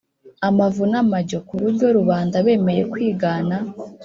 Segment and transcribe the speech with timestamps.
[0.47, 3.55] amavu n’amajyo, ku buryo rubanda bemeye kwigana